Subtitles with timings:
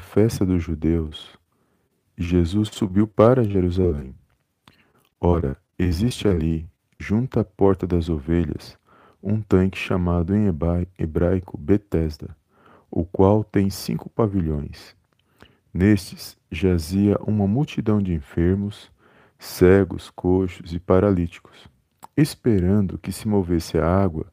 [0.00, 1.38] festa dos judeus
[2.16, 4.14] Jesus subiu para Jerusalém.
[5.18, 8.76] Ora, existe ali, junto à porta das ovelhas,
[9.22, 10.46] um tanque chamado em
[10.98, 12.36] hebraico Betesda,
[12.90, 14.94] o qual tem cinco pavilhões.
[15.72, 18.90] Nestes jazia uma multidão de enfermos,
[19.38, 21.68] cegos, coxos e paralíticos,
[22.16, 24.26] esperando que se movesse a água,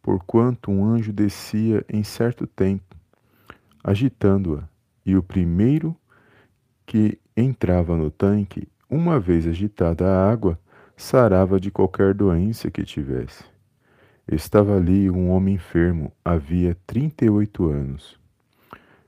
[0.00, 2.96] porquanto um anjo descia em certo tempo,
[3.82, 4.70] agitando-a,
[5.04, 5.96] e o primeiro
[6.86, 10.58] que entrava no tanque, uma vez agitada a água,
[10.96, 13.44] sarava de qualquer doença que tivesse.
[14.30, 18.18] Estava ali um homem enfermo, havia trinta e oito anos.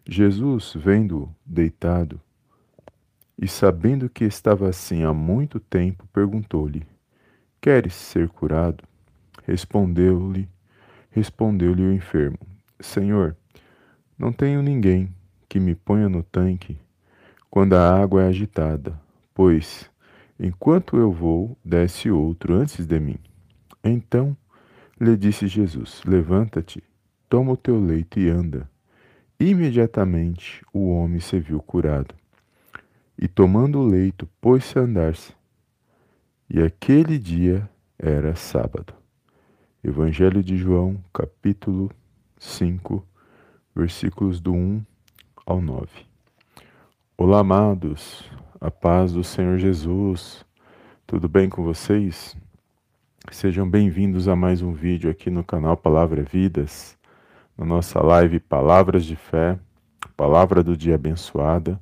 [0.06, 2.20] Jesus, vendo-o deitado,
[3.38, 6.86] e sabendo que estava assim há muito tempo, perguntou-lhe:
[7.61, 8.84] Queres ser curado?
[9.45, 10.48] Respondeu-lhe,
[11.11, 12.38] respondeu-lhe o enfermo:
[12.80, 13.36] Senhor,
[14.19, 15.12] não tenho ninguém
[15.52, 16.79] que me ponha no tanque
[17.51, 18.98] quando a água é agitada,
[19.34, 19.84] pois,
[20.41, 23.19] enquanto eu vou, desce outro antes de mim.
[23.84, 24.34] Então
[24.98, 26.83] lhe disse Jesus: Levanta-te,
[27.28, 28.67] toma o teu leito e anda.
[29.39, 32.14] Imediatamente o homem se viu curado.
[33.19, 35.34] E tomando o leito, pôs-se a andar-se.
[36.48, 38.94] E aquele dia era sábado.
[39.84, 41.91] Evangelho de João, capítulo
[42.39, 43.06] 5,
[43.75, 44.83] versículos do 1
[45.44, 45.88] ao 9.
[47.16, 50.44] Olá, amados, a paz do Senhor Jesus.
[51.06, 52.36] Tudo bem com vocês?
[53.30, 56.96] Sejam bem-vindos a mais um vídeo aqui no canal Palavra Vidas
[57.56, 59.58] na nossa live Palavras de Fé,
[60.16, 61.80] Palavra do Dia Abençoada,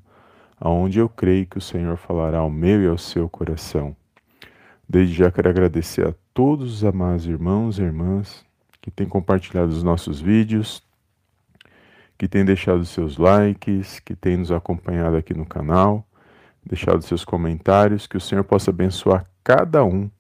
[0.58, 3.94] aonde eu creio que o Senhor falará ao meu e ao seu coração.
[4.88, 8.44] Desde já quero agradecer a todos os amados irmãos e irmãs
[8.81, 10.83] que têm compartilhado os nossos vídeos,
[12.21, 16.07] que têm deixado seus likes, que têm nos acompanhado aqui no canal,
[16.62, 20.11] deixado seus comentários, que o Senhor possa abençoar cada um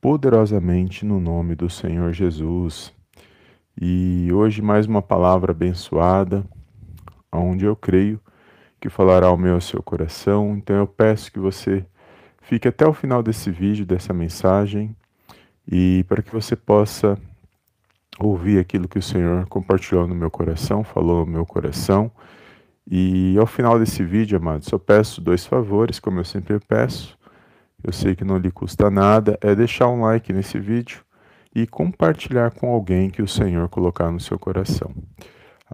[0.00, 2.94] poderosamente no nome do Senhor Jesus.
[3.76, 6.44] E hoje mais uma palavra abençoada,
[7.32, 8.20] onde eu creio
[8.80, 10.56] que falará ao meu ao seu coração.
[10.56, 11.84] Então eu peço que você
[12.42, 14.94] fique até o final desse vídeo, dessa mensagem,
[15.66, 17.18] e para que você possa
[18.18, 22.10] ouvir aquilo que o Senhor compartilhou no meu coração, falou no meu coração.
[22.90, 27.18] E ao final desse vídeo, amados, só peço dois favores, como eu sempre peço.
[27.82, 31.02] Eu sei que não lhe custa nada, é deixar um like nesse vídeo
[31.54, 34.94] e compartilhar com alguém que o Senhor colocar no seu coração.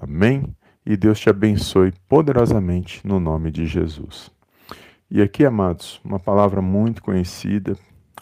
[0.01, 0.55] Amém?
[0.85, 4.31] E Deus te abençoe poderosamente no nome de Jesus.
[5.11, 7.77] E aqui, amados, uma palavra muito conhecida,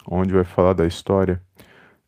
[0.09, 1.41] onde vai falar da história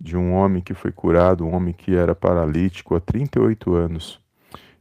[0.01, 4.19] de um homem que foi curado, um homem que era paralítico há 38 anos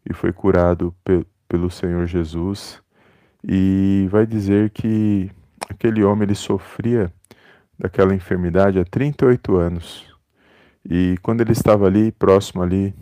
[0.08, 2.80] e foi curado pe pelo Senhor Jesus.
[3.42, 5.28] E vai dizer que
[5.68, 7.12] aquele homem ele sofria
[7.76, 10.10] daquela enfermidade há 38 anos
[10.88, 12.94] e quando ele estava ali, próximo ali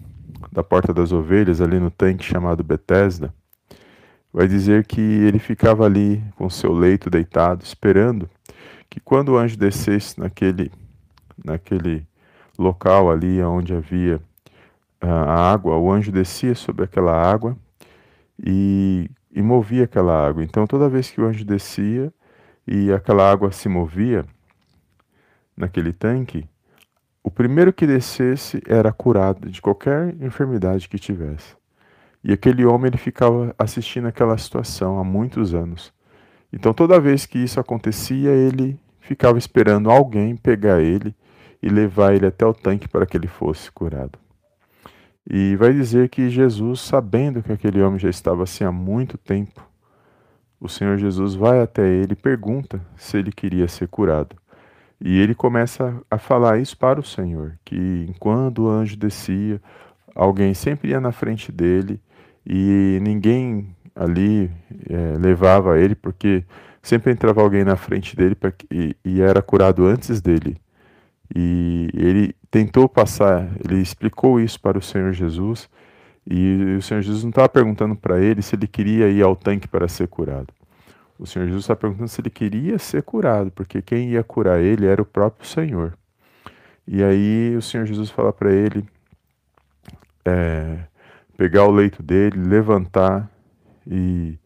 [0.53, 3.33] da porta das ovelhas, ali no tanque chamado Betesda,
[4.33, 8.29] vai dizer que ele ficava ali com seu leito deitado, esperando
[8.91, 10.71] que quando o anjo descesse naquele,
[11.45, 12.07] naquele
[12.59, 14.21] local ali onde havia
[15.01, 17.57] a água, o anjo descia sobre aquela água
[18.45, 20.43] e, e movia aquela água.
[20.43, 22.13] Então, toda vez que o anjo descia
[22.67, 24.25] e aquela água se movia
[25.57, 26.49] naquele tanque,
[27.23, 31.57] o primeiro que descesse era curado de qualquer enfermidade que tivesse.
[32.23, 35.93] E aquele homem ele ficava assistindo aquela situação há muitos anos.
[36.53, 41.15] Então toda vez que isso acontecia, ele ficava esperando alguém pegar ele
[41.63, 44.19] e levar ele até o tanque para que ele fosse curado.
[45.31, 49.63] E vai dizer que Jesus, sabendo que aquele homem já estava assim há muito tempo,
[50.61, 54.37] o Senhor Jesus vai até ele e pergunta se ele queria ser curado.
[55.01, 59.61] E ele começa a falar isso para o Senhor, que enquanto o anjo descia,
[60.15, 62.01] alguém sempre ia na frente dele
[62.45, 64.51] e ninguém ali
[64.89, 66.45] é, levava ele, porque
[66.83, 70.57] sempre entrava alguém na frente dele pra, e, e era curado antes dele.
[71.35, 75.69] E ele tentou passar, ele explicou isso para o Senhor Jesus,
[76.27, 79.69] e o Senhor Jesus não estava perguntando para ele se ele queria ir ao tanque
[79.69, 80.53] para ser curado.
[81.19, 84.87] O Senhor Jesus está perguntando se ele queria ser curado, porque quem ia curar ele
[84.87, 85.97] era o próprio Senhor.
[86.87, 88.87] E aí o Senhor Jesus fala para ele
[90.25, 90.79] é,
[91.37, 93.31] pegar o leito dele, levantar
[93.87, 94.39] e,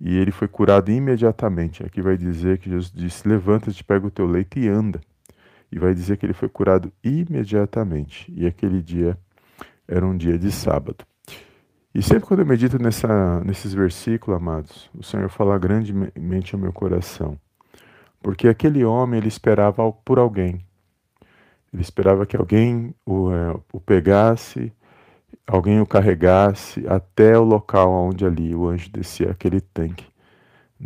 [0.00, 1.84] e ele foi curado imediatamente.
[1.84, 5.00] Aqui vai dizer que Jesus disse: Levanta-te, pega o teu leito e anda.
[5.70, 8.32] E vai dizer que ele foi curado imediatamente.
[8.34, 9.18] E aquele dia
[9.86, 11.04] era um dia de sábado.
[11.94, 16.72] E sempre quando eu medito nessa, nesses versículos, amados, o Senhor fala grandemente ao meu
[16.72, 17.38] coração.
[18.20, 20.64] Porque aquele homem, ele esperava por alguém.
[21.72, 24.72] Ele esperava que alguém o, é, o pegasse,
[25.46, 30.06] alguém o carregasse até o local onde ali o anjo descia aquele tanque,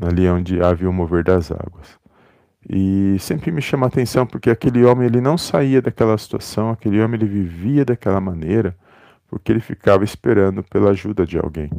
[0.01, 1.98] ali onde havia o mover das águas.
[2.69, 7.01] E sempre me chama a atenção porque aquele homem ele não saía daquela situação, aquele
[7.01, 8.77] homem ele vivia daquela maneira,
[9.29, 11.71] porque ele ficava esperando pela ajuda de alguém.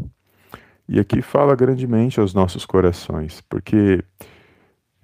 [0.87, 4.03] E aqui fala grandemente aos nossos corações, porque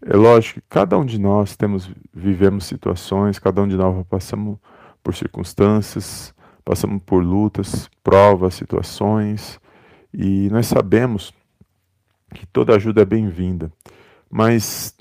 [0.01, 4.57] é lógico que cada um de nós temos vivemos situações, cada um de nós passamos
[5.03, 6.33] por circunstâncias,
[6.63, 9.59] passamos por lutas, provas, situações,
[10.11, 11.31] e nós sabemos
[12.33, 13.71] que toda ajuda é bem-vinda.
[14.29, 14.94] Mas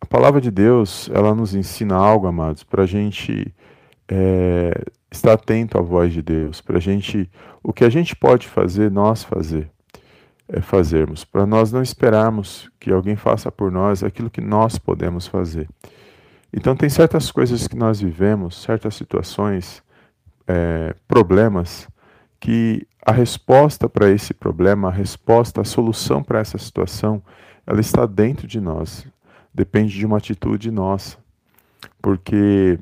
[0.00, 3.54] a palavra de Deus, ela nos ensina algo, amados, para a gente
[4.08, 4.72] é,
[5.10, 7.30] estar atento à voz de Deus, para a gente,
[7.62, 9.70] o que a gente pode fazer, nós fazer,
[10.48, 15.26] é fazermos, para nós não esperarmos que alguém faça por nós aquilo que nós podemos
[15.26, 15.68] fazer.
[16.52, 19.82] Então, tem certas coisas que nós vivemos, certas situações,
[20.46, 21.88] é, problemas,
[22.38, 27.22] que a resposta para esse problema, a resposta, a solução para essa situação,
[27.66, 29.06] ela está dentro de nós
[29.56, 31.16] depende de uma atitude nossa.
[32.00, 32.78] Porque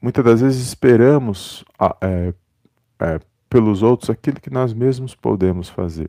[0.00, 1.64] muitas das vezes esperamos
[2.00, 2.32] é,
[3.00, 3.20] é,
[3.50, 6.08] pelos outros aquilo que nós mesmos podemos fazer.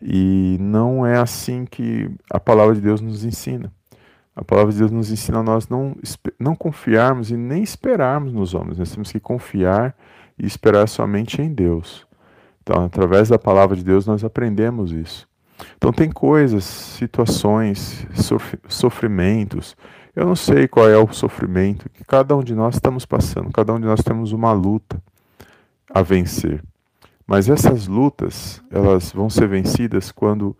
[0.00, 3.72] E não é assim que a palavra de Deus nos ensina.
[4.34, 5.96] A palavra de Deus nos ensina a nós não,
[6.38, 8.78] não confiarmos e nem esperarmos nos homens.
[8.78, 9.96] Nós temos que confiar
[10.38, 12.06] e esperar somente em Deus.
[12.62, 15.28] Então, através da palavra de Deus, nós aprendemos isso.
[15.76, 18.06] Então tem coisas, situações,
[18.68, 19.76] sofrimentos.
[20.14, 23.50] Eu não sei qual é o sofrimento que cada um de nós estamos passando.
[23.50, 25.02] Cada um de nós temos uma luta
[25.92, 26.62] a vencer.
[27.26, 30.56] Mas essas lutas, elas vão ser vencidas quando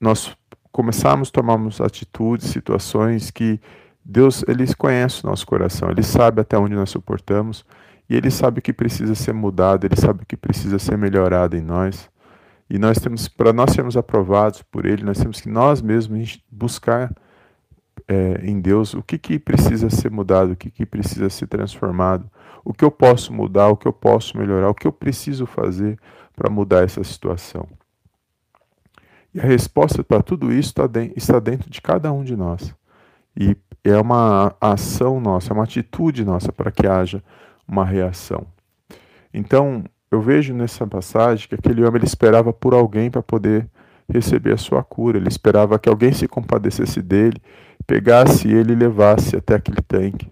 [0.00, 0.36] nós
[0.72, 3.60] começarmos a tomarmos atitudes, situações que
[4.04, 7.64] Deus, ele conhece o nosso coração, ele sabe até onde nós suportamos
[8.08, 11.56] e ele sabe o que precisa ser mudado, ele sabe o que precisa ser melhorado
[11.56, 12.08] em nós.
[12.68, 17.14] E nós temos, para nós sermos aprovados por Ele, nós temos que nós mesmos buscar
[18.08, 22.28] é, em Deus o que, que precisa ser mudado, o que, que precisa ser transformado,
[22.64, 25.98] o que eu posso mudar, o que eu posso melhorar, o que eu preciso fazer
[26.34, 27.68] para mudar essa situação.
[29.32, 30.74] E a resposta para tudo isso
[31.16, 32.74] está dentro de cada um de nós.
[33.38, 37.22] E é uma ação nossa, é uma atitude nossa para que haja
[37.68, 38.46] uma reação.
[39.32, 39.84] Então,
[40.16, 43.68] eu vejo nessa passagem que aquele homem ele esperava por alguém para poder
[44.08, 45.18] receber a sua cura.
[45.18, 47.40] Ele esperava que alguém se compadecesse dele,
[47.86, 50.30] pegasse ele e levasse até aquele tanque.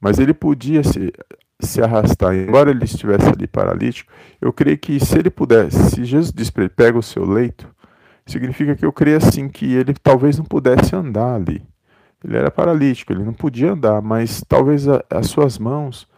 [0.00, 1.12] Mas ele podia se,
[1.60, 2.34] se arrastar.
[2.34, 6.64] Embora ele estivesse ali paralítico, eu creio que se ele pudesse, se Jesus disse para
[6.64, 7.68] ele, pega o seu leito,
[8.26, 11.62] significa que eu creio assim que ele talvez não pudesse andar ali.
[12.24, 16.08] Ele era paralítico, ele não podia andar, mas talvez a, as suas mãos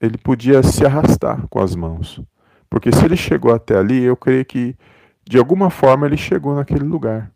[0.00, 2.20] ele podia se arrastar com as mãos.
[2.68, 4.76] Porque se ele chegou até ali, eu creio que
[5.28, 7.30] de alguma forma ele chegou naquele lugar.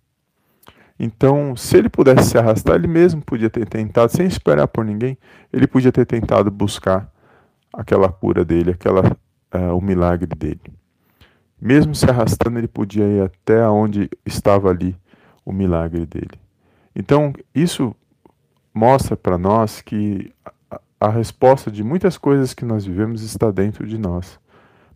[0.98, 5.16] Então, se ele pudesse se arrastar, ele mesmo podia ter tentado, sem esperar por ninguém,
[5.50, 7.10] ele podia ter tentado buscar
[7.72, 9.16] aquela cura dele, aquela,
[9.54, 10.60] uh, o milagre dele.
[11.58, 14.94] Mesmo se arrastando, ele podia ir até onde estava ali
[15.44, 16.38] o milagre dele.
[16.94, 17.96] Então, isso
[18.74, 20.30] mostra para nós que
[21.00, 24.38] a resposta de muitas coisas que nós vivemos está dentro de nós,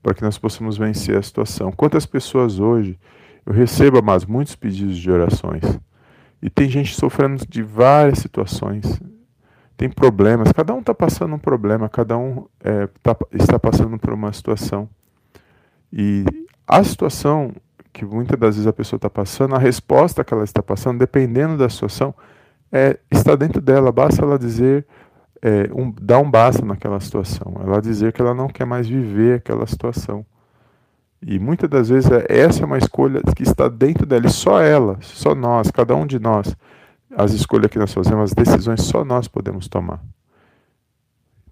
[0.02, 1.72] para que nós possamos vencer a situação.
[1.72, 2.98] Quantas pessoas hoje
[3.46, 5.62] eu recebo, mas muitos pedidos de orações,
[6.42, 9.00] e tem gente sofrendo de várias situações,
[9.76, 14.12] tem problemas, cada um está passando um problema, cada um é, tá, está passando por
[14.12, 14.88] uma situação.
[15.92, 16.24] E
[16.66, 17.52] a situação
[17.94, 21.56] que muitas das vezes a pessoa está passando, a resposta que ela está passando, dependendo
[21.56, 22.14] da situação,
[22.70, 23.92] é, está dentro dela.
[23.92, 24.84] Basta ela dizer
[25.44, 29.36] é, um, dar um basta naquela situação, ela dizer que ela não quer mais viver
[29.36, 30.24] aquela situação.
[31.20, 34.62] E muitas das vezes é, essa é uma escolha que está dentro dela, e só
[34.62, 36.56] ela, só nós, cada um de nós,
[37.14, 40.02] as escolhas que nós fazemos, as decisões, só nós podemos tomar.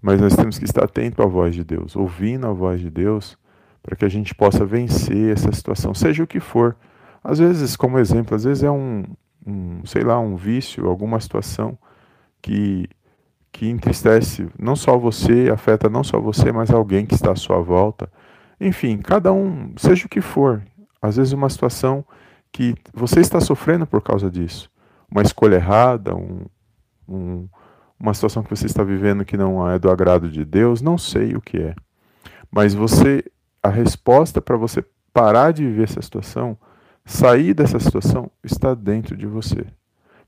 [0.01, 3.37] Mas nós temos que estar atento à voz de Deus, ouvindo a voz de Deus,
[3.83, 6.75] para que a gente possa vencer essa situação, seja o que for.
[7.23, 9.03] Às vezes, como exemplo, às vezes é um,
[9.45, 11.77] um sei lá, um vício, alguma situação
[12.41, 12.89] que
[13.53, 17.61] que entristece não só você, afeta não só você, mas alguém que está à sua
[17.61, 18.11] volta.
[18.59, 20.63] Enfim, cada um, seja o que for,
[20.99, 22.03] às vezes uma situação
[22.51, 24.69] que você está sofrendo por causa disso,
[25.09, 26.45] uma escolha errada, um,
[27.07, 27.47] um,
[27.99, 31.35] uma situação que você está vivendo que não é do agrado de Deus, não sei
[31.35, 31.75] o que é.
[32.51, 33.23] Mas você,
[33.61, 34.83] a resposta para você
[35.13, 36.57] parar de viver essa situação,
[37.05, 39.63] sair dessa situação, está dentro de você.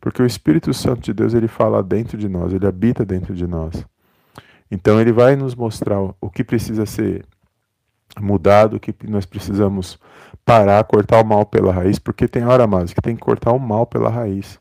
[0.05, 3.47] Porque o Espírito Santo de Deus, ele fala dentro de nós, ele habita dentro de
[3.47, 3.83] nós.
[4.69, 7.25] Então ele vai nos mostrar o que precisa ser
[8.21, 9.97] mudado, o que nós precisamos
[10.45, 13.59] parar, cortar o mal pela raiz, porque tem hora mais que tem que cortar o
[13.59, 14.59] mal pela raiz.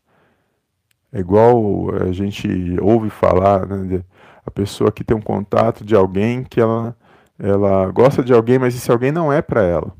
[1.12, 2.48] É igual a gente
[2.80, 4.02] ouve falar, né,
[4.46, 6.96] a pessoa que tem um contato de alguém que ela,
[7.38, 9.92] ela gosta de alguém, mas esse alguém não é para ela.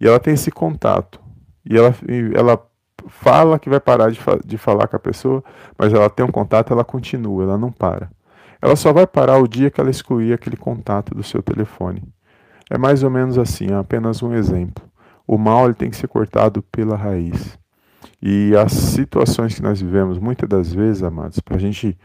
[0.00, 1.20] E ela tem esse contato.
[1.66, 1.94] E ela,
[2.34, 2.69] ela
[3.08, 5.42] fala que vai parar de, de falar com a pessoa,
[5.78, 8.10] mas ela tem um contato, ela continua, ela não para.
[8.60, 12.02] Ela só vai parar o dia que ela excluir aquele contato do seu telefone.
[12.68, 14.84] É mais ou menos assim, é apenas um exemplo.
[15.26, 17.58] O mal ele tem que ser cortado pela raiz.
[18.20, 21.96] E as situações que nós vivemos, muitas das vezes, amados, para a gente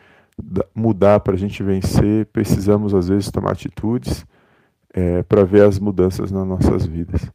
[0.73, 4.25] mudar, para a gente vencer, precisamos às vezes tomar atitudes
[4.93, 7.29] é, para ver as mudanças nas nossas vidas,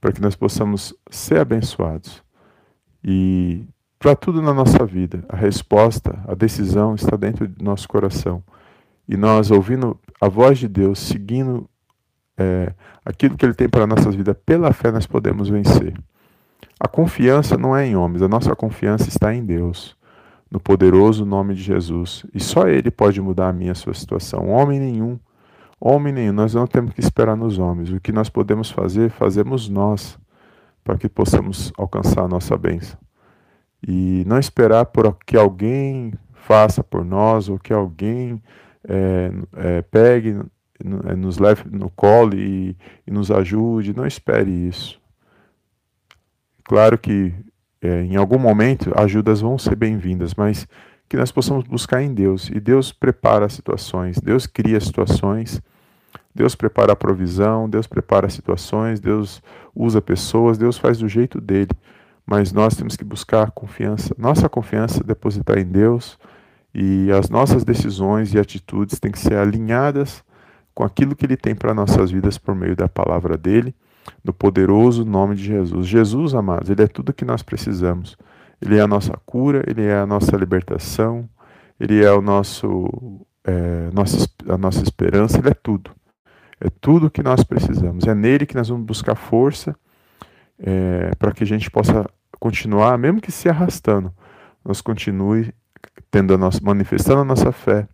[0.00, 2.23] para que nós possamos ser abençoados.
[3.04, 3.66] E
[3.98, 8.42] para tudo na nossa vida, a resposta, a decisão está dentro do nosso coração.
[9.08, 11.68] E nós, ouvindo a voz de Deus, seguindo
[12.36, 12.72] é,
[13.04, 15.94] aquilo que Ele tem para a nossa vida, pela fé nós podemos vencer.
[16.80, 19.96] A confiança não é em homens, a nossa confiança está em Deus,
[20.50, 22.24] no poderoso nome de Jesus.
[22.34, 24.48] E só Ele pode mudar a minha a sua situação.
[24.48, 25.18] Homem nenhum,
[25.78, 27.90] homem nenhum, nós não temos que esperar nos homens.
[27.90, 30.18] O que nós podemos fazer, fazemos nós,
[30.84, 32.98] para que possamos alcançar a nossa bênção.
[33.86, 38.40] E não esperar por que alguém faça por nós, ou que alguém
[38.86, 40.38] é, é, pegue
[41.08, 42.76] é, nos leve no colo e,
[43.06, 43.96] e nos ajude.
[43.96, 45.00] Não espere isso.
[46.64, 47.32] Claro que
[47.80, 50.66] é, em algum momento ajudas vão ser bem-vindas, mas
[51.08, 52.48] que nós possamos buscar em Deus.
[52.48, 55.60] E Deus prepara situações, Deus cria situações,
[56.34, 59.42] Deus prepara a provisão, Deus prepara situações, Deus
[59.74, 61.70] usa pessoas, Deus faz do jeito dele.
[62.26, 66.18] Mas nós temos que buscar confiança, nossa confiança depositar em Deus
[66.74, 70.24] e as nossas decisões e atitudes têm que ser alinhadas
[70.74, 73.72] com aquilo que Ele tem para nossas vidas por meio da palavra dele,
[74.24, 75.86] no poderoso nome de Jesus.
[75.86, 78.16] Jesus, amados, Ele é tudo que nós precisamos.
[78.60, 81.28] Ele é a nossa cura, Ele é a nossa libertação,
[81.78, 85.92] Ele é o nosso, é, nossa, a nossa esperança, Ele é tudo.
[86.64, 88.06] É tudo que nós precisamos.
[88.06, 89.76] É nele que nós vamos buscar força
[90.58, 92.08] é, para que a gente possa
[92.40, 94.10] continuar, mesmo que se arrastando,
[94.64, 95.52] nós continue
[96.10, 97.86] tendo a nossa, manifestando a nossa fé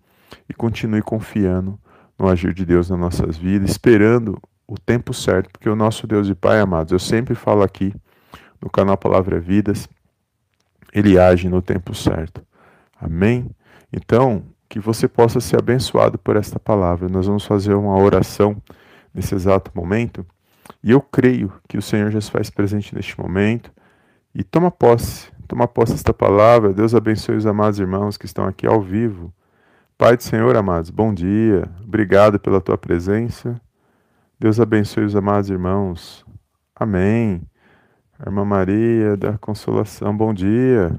[0.49, 1.79] e continue confiando
[2.17, 6.29] no agir de Deus nas nossas vidas, esperando o tempo certo, porque o nosso Deus
[6.29, 7.93] e Pai, amados, eu sempre falo aqui
[8.61, 9.89] no canal Palavra Vidas,
[10.93, 12.41] ele age no tempo certo.
[13.01, 13.51] Amém?
[13.93, 17.11] Então, que você possa ser abençoado por esta palavra.
[17.11, 18.57] Nós vamos fazer uma oração
[19.13, 20.25] nesse exato momento,
[20.83, 23.71] e eu creio que o Senhor já se faz presente neste momento.
[24.35, 26.73] E toma posse, toma posse desta palavra.
[26.73, 29.31] Deus abençoe os amados irmãos que estão aqui ao vivo
[30.01, 31.71] Pai do Senhor, amados, bom dia.
[31.85, 33.61] Obrigado pela tua presença.
[34.39, 36.25] Deus abençoe os amados irmãos.
[36.75, 37.43] Amém.
[38.19, 40.99] Irmã Maria da Consolação, bom dia.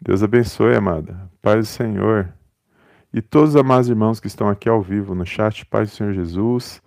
[0.00, 1.30] Deus abençoe, amada.
[1.42, 2.32] Pai do Senhor.
[3.12, 6.12] E todos os amados irmãos que estão aqui ao vivo no chat, Pai do Senhor
[6.14, 6.80] Jesus.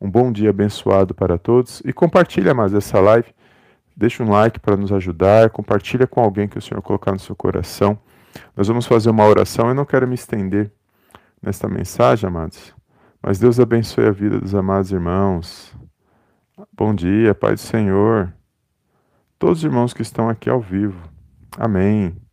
[0.00, 1.80] Um bom dia abençoado para todos.
[1.84, 3.32] E compartilha, amados, essa live.
[3.96, 5.50] Deixa um like para nos ajudar.
[5.50, 7.98] Compartilha com alguém que o Senhor colocar no seu coração.
[8.56, 9.68] Nós vamos fazer uma oração.
[9.68, 10.72] Eu não quero me estender
[11.40, 12.74] nesta mensagem, amados,
[13.22, 15.74] mas Deus abençoe a vida dos amados irmãos.
[16.72, 18.32] Bom dia, Pai do Senhor.
[19.38, 21.08] Todos os irmãos que estão aqui ao vivo.
[21.56, 22.25] Amém.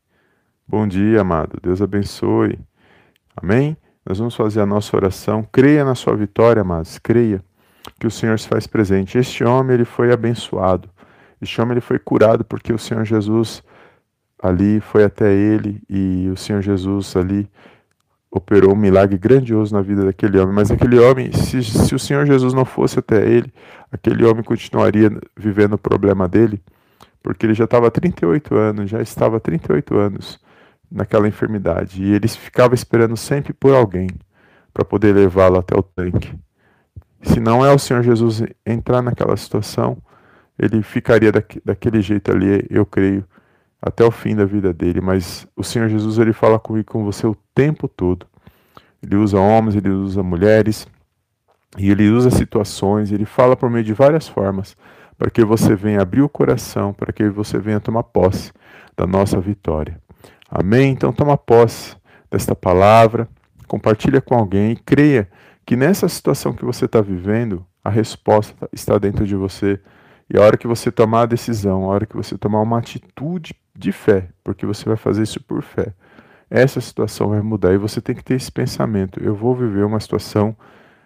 [0.65, 1.59] Bom dia, amado.
[1.61, 2.57] Deus abençoe.
[3.35, 3.75] Amém?
[4.05, 5.45] Nós vamos fazer a nossa oração.
[5.51, 6.97] Creia na sua vitória, amados.
[6.97, 7.43] Creia
[7.99, 9.17] que o Senhor se faz presente.
[9.17, 10.89] Este homem, ele foi abençoado.
[11.41, 13.61] Este homem, ele foi curado porque o Senhor Jesus
[14.41, 17.47] ali foi até ele e o Senhor Jesus ali
[18.31, 20.55] operou um milagre grandioso na vida daquele homem.
[20.55, 23.53] Mas aquele homem, se, se o Senhor Jesus não fosse até ele,
[23.91, 26.63] aquele homem continuaria vivendo o problema dele,
[27.21, 30.41] porque ele já estava 38 anos, já estava 38 anos
[30.93, 32.03] naquela enfermidade.
[32.03, 34.07] E ele ficava esperando sempre por alguém
[34.71, 36.33] para poder levá-lo até o tanque.
[37.23, 39.97] Se não é o Senhor Jesus entrar naquela situação,
[40.59, 43.25] ele ficaria daquele jeito ali, eu creio,
[43.81, 47.25] até o fim da vida dele, mas o Senhor Jesus ele fala comigo com você
[47.25, 48.25] o tempo todo.
[49.01, 50.87] Ele usa homens, ele usa mulheres,
[51.77, 54.77] e ele usa situações, ele fala por meio de várias formas,
[55.17, 58.51] para que você venha abrir o coração, para que você venha tomar posse
[58.95, 59.99] da nossa vitória.
[60.55, 60.91] Amém?
[60.91, 61.95] Então toma posse
[62.29, 63.27] desta palavra,
[63.67, 65.27] compartilha com alguém e creia
[65.65, 69.77] que nessa situação que você está vivendo, A resposta está dentro de você.
[70.29, 73.53] E a hora que você tomar a decisão, a hora que você tomar uma atitude
[73.75, 75.93] de fé, porque você vai fazer isso por fé,
[76.49, 77.73] essa situação vai mudar.
[77.73, 80.55] E você tem que ter esse pensamento: eu vou viver uma situação,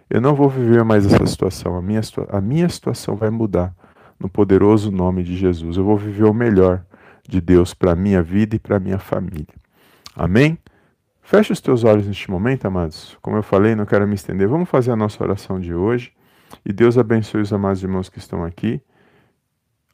[0.09, 3.73] eu não vou viver mais essa situação, a minha, a minha situação vai mudar.
[4.19, 6.83] No poderoso nome de Jesus, eu vou viver o melhor
[7.27, 9.53] de Deus para a minha vida e para a minha família.
[10.15, 10.57] Amém?
[11.21, 13.17] Feche os teus olhos neste momento, amados.
[13.21, 14.47] Como eu falei, não quero me estender.
[14.47, 16.13] Vamos fazer a nossa oração de hoje.
[16.65, 18.81] E Deus abençoe os amados irmãos que estão aqui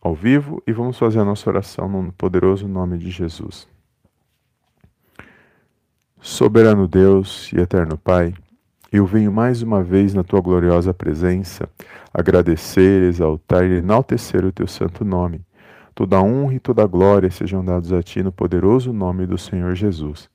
[0.03, 3.67] ao vivo e vamos fazer a nossa oração no poderoso nome de Jesus.
[6.21, 8.33] Soberano Deus e eterno Pai,
[8.91, 11.69] eu venho mais uma vez na tua gloriosa presença
[12.13, 15.41] agradecer, exaltar e enaltecer o teu santo nome.
[15.95, 20.29] Toda honra e toda glória sejam dados a ti no poderoso nome do Senhor Jesus.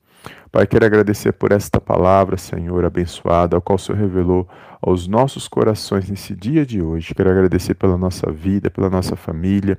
[0.51, 4.47] Pai, quero agradecer por esta palavra, Senhor, abençoada, ao qual o Senhor revelou
[4.81, 7.13] aos nossos corações nesse dia de hoje.
[7.13, 9.77] Quero agradecer pela nossa vida, pela nossa família,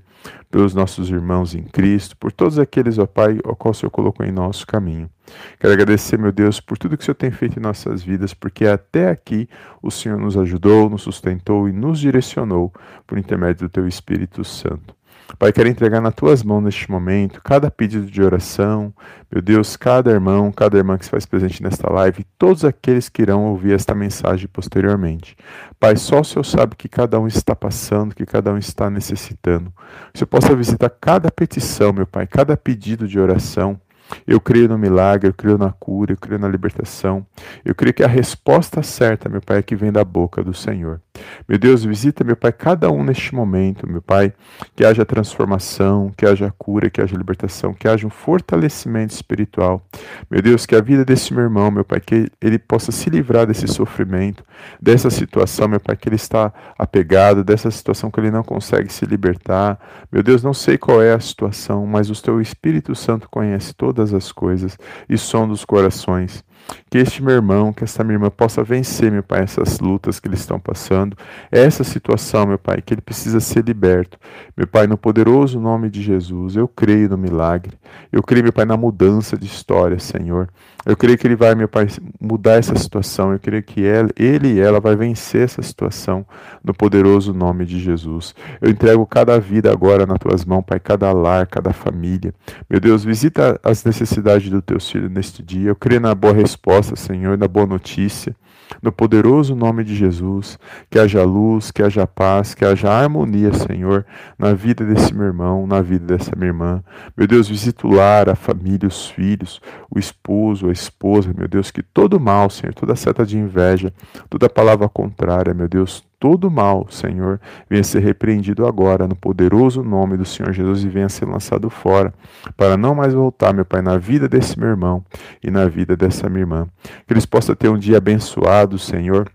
[0.51, 4.25] pelos nossos irmãos em Cristo, por todos aqueles, ó Pai, ao qual o Senhor colocou
[4.25, 5.11] em nosso caminho.
[5.59, 8.67] Quero agradecer, meu Deus, por tudo que o Senhor tem feito em nossas vidas, porque
[8.67, 9.49] até aqui
[9.83, 12.73] o Senhor nos ajudou, nos sustentou e nos direcionou
[13.07, 15.00] por intermédio do Teu Espírito Santo.
[15.39, 18.93] Pai, quero entregar nas tuas mãos neste momento cada pedido de oração,
[19.31, 23.23] meu Deus, cada irmão, cada irmã que se faz presente nesta live, todos aqueles que
[23.23, 25.37] irão ouvir esta mensagem posteriormente.
[25.79, 29.73] Pai, só o Senhor sabe que cada um está passando, que cada um está necessitando.
[30.15, 33.81] O Senhor possa visitar cada petição, meu Pai, cada pedido de oração
[34.27, 37.27] eu creio no milagre, eu creio na cura, eu creio na libertação.
[37.65, 41.01] Eu creio que a resposta certa, meu Pai, é que vem da boca do Senhor.
[41.49, 44.33] Meu Deus, visita, meu Pai, cada um neste momento, meu Pai,
[44.75, 49.83] que haja transformação, que haja cura, que haja libertação, que haja um fortalecimento espiritual.
[50.31, 53.47] Meu Deus, que a vida desse meu irmão, meu Pai, que ele possa se livrar
[53.47, 54.43] desse sofrimento,
[54.81, 59.05] dessa situação, meu Pai, que ele está apegado, dessa situação que ele não consegue se
[59.05, 59.79] libertar.
[60.11, 64.01] Meu Deus, não sei qual é a situação, mas o teu Espírito Santo conhece toda
[64.01, 64.79] todas as coisas
[65.09, 66.45] e som dos corações.
[66.91, 70.29] Que este meu irmão, que esta minha irmã possa vencer, meu Pai, essas lutas que
[70.29, 71.17] eles estão passando,
[71.51, 74.19] essa situação, meu Pai, que ele precisa ser liberto.
[74.57, 77.79] Meu Pai, no poderoso nome de Jesus, eu creio no milagre.
[78.13, 80.49] Eu creio, meu Pai, na mudança de história, Senhor.
[80.85, 81.89] Eu creio que ele vai, meu Pai,
[82.21, 83.33] mudar essa situação.
[83.33, 83.83] Eu creio que
[84.17, 86.25] ele e ela vai vencer essa situação
[86.65, 88.35] no poderoso nome de Jesus.
[88.61, 92.33] Eu entrego cada vida agora nas tuas mãos, Pai, cada lar, cada família.
[92.69, 95.71] Meu Deus, visita as necessidades do teu filho neste dia.
[95.71, 98.35] Eu creio na boa resposta, Senhor, na boa notícia.
[98.83, 104.07] No poderoso nome de Jesus, que haja luz, que haja paz, que haja harmonia, Senhor,
[104.39, 106.83] na vida desse meu irmão, na vida dessa minha irmã.
[107.17, 111.71] Meu Deus, visita o lar, a família, os filhos, o esposo, a esposa, meu Deus,
[111.71, 113.93] que todo mal, Senhor, toda seta de inveja,
[114.29, 120.19] toda palavra contrária, meu Deus, todo mal, Senhor, venha ser repreendido agora no poderoso nome
[120.19, 122.13] do Senhor Jesus e venha ser lançado fora,
[122.57, 125.03] para não mais voltar, meu Pai, na vida desse meu irmão
[125.43, 126.69] e na vida dessa minha irmã.
[127.07, 129.31] Que eles possam ter um dia abençoado, Senhor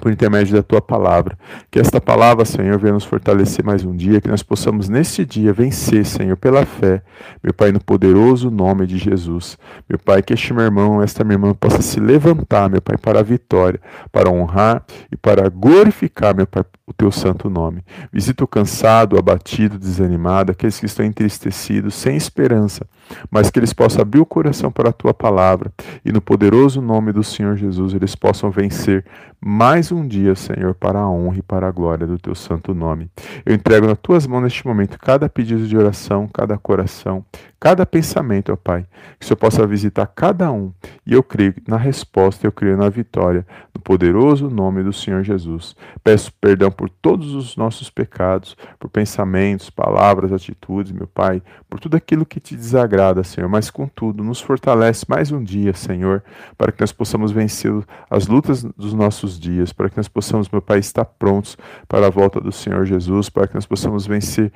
[0.00, 1.38] por intermédio da tua palavra.
[1.70, 5.52] Que esta palavra, Senhor, venha nos fortalecer mais um dia, que nós possamos neste dia
[5.52, 7.02] vencer, Senhor, pela fé,
[7.42, 9.58] meu Pai, no poderoso nome de Jesus.
[9.88, 13.20] Meu Pai, que este meu irmão, esta minha irmã possa se levantar, meu Pai, para
[13.20, 17.82] a vitória, para honrar e para glorificar, meu Pai, o teu santo nome.
[18.12, 22.86] Visita o cansado, abatido, desanimado, aqueles que estão entristecidos, sem esperança,
[23.30, 25.72] mas que eles possam abrir o coração para a tua palavra
[26.04, 29.04] e no poderoso nome do Senhor Jesus eles possam vencer
[29.40, 33.10] mais um dia, Senhor, para a honra e para a glória do teu santo nome.
[33.44, 37.24] Eu entrego nas tuas mãos neste momento cada pedido de oração, cada coração,
[37.62, 38.84] cada pensamento, ó Pai,
[39.20, 40.72] que o Senhor possa visitar cada um.
[41.06, 45.76] E eu creio na resposta, eu creio na vitória, no poderoso nome do Senhor Jesus.
[46.02, 51.96] Peço perdão por todos os nossos pecados, por pensamentos, palavras, atitudes, meu Pai, por tudo
[51.96, 56.24] aquilo que te desagrada, Senhor, mas contudo, nos fortalece mais um dia, Senhor,
[56.58, 57.72] para que nós possamos vencer
[58.10, 62.10] as lutas dos nossos dias, para que nós possamos, meu Pai, estar prontos para a
[62.10, 64.52] volta do Senhor Jesus, para que nós possamos vencer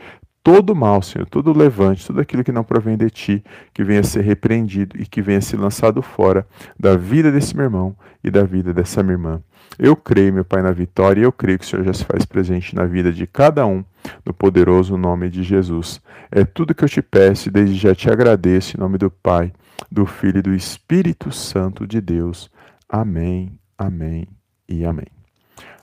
[0.46, 4.04] todo mal, Senhor, todo levante, tudo aquilo que não provém de ti, que venha a
[4.04, 6.46] ser repreendido e que venha a ser lançado fora
[6.78, 9.42] da vida desse meu irmão e da vida dessa minha irmã.
[9.76, 12.24] Eu creio, meu Pai, na vitória e eu creio que o Senhor já se faz
[12.24, 13.84] presente na vida de cada um,
[14.24, 16.00] no poderoso nome de Jesus.
[16.30, 19.52] É tudo que eu te peço e desde já te agradeço em nome do Pai,
[19.90, 22.48] do Filho e do Espírito Santo de Deus.
[22.88, 24.28] Amém, amém
[24.68, 25.08] e amém.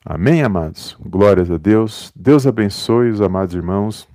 [0.06, 0.95] Amém, amados.
[1.02, 2.13] Glórias a Deus.
[2.15, 4.12] Deus abençoe os amados irmãos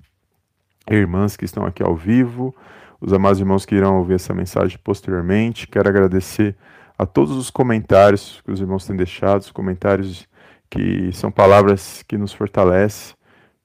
[0.96, 2.54] irmãs que estão aqui ao vivo,
[3.00, 5.66] os amados irmãos que irão ouvir essa mensagem posteriormente.
[5.66, 6.56] Quero agradecer
[6.98, 10.26] a todos os comentários que os irmãos têm deixado, os comentários
[10.68, 13.16] que são palavras que nos fortalecem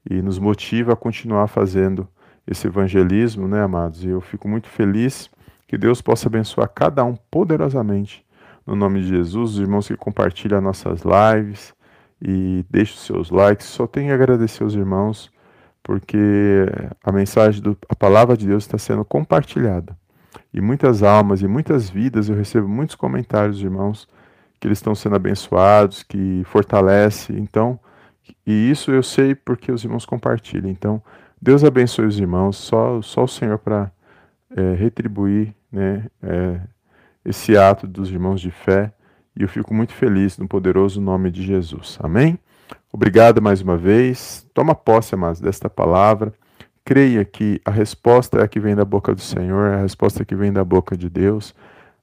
[0.09, 2.07] e nos motiva a continuar fazendo
[2.45, 4.03] esse evangelismo, né, amados?
[4.03, 5.29] E eu fico muito feliz
[5.67, 8.23] que Deus possa abençoar cada um poderosamente.
[8.65, 11.73] No nome de Jesus, os irmãos que compartilham nossas lives
[12.21, 13.67] e deixam seus likes.
[13.67, 15.31] Só tenho a agradecer aos irmãos,
[15.83, 16.65] porque
[17.03, 19.95] a mensagem, do, a palavra de Deus está sendo compartilhada.
[20.53, 24.07] E muitas almas e muitas vidas, eu recebo muitos comentários, irmãos,
[24.59, 27.33] que eles estão sendo abençoados, que fortalece.
[27.33, 27.77] Então,
[28.47, 30.69] e isso eu sei porque os irmãos compartilham.
[30.69, 31.01] Então,
[31.41, 33.91] Deus abençoe os irmãos, só, só o Senhor para
[34.55, 36.61] é, retribuir né, é,
[37.25, 38.93] esse ato dos irmãos de fé.
[39.35, 41.97] E eu fico muito feliz no poderoso nome de Jesus.
[42.01, 42.39] Amém?
[42.93, 44.47] Obrigado mais uma vez.
[44.53, 46.31] Toma posse, amados, desta palavra.
[46.85, 50.23] Creia que a resposta é a que vem da boca do Senhor, é a resposta
[50.23, 51.55] que vem da boca de Deus.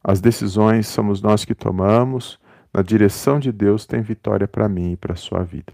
[0.03, 2.41] As decisões somos nós que tomamos.
[2.75, 5.73] Na direção de Deus tem vitória para mim e para a sua vida.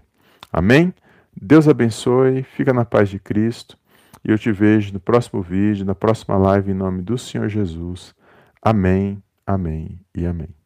[0.53, 0.93] Amém?
[1.35, 3.75] Deus abençoe, fica na paz de Cristo.
[4.23, 8.13] E eu te vejo no próximo vídeo, na próxima live, em nome do Senhor Jesus.
[8.61, 10.56] Amém, amém e amém.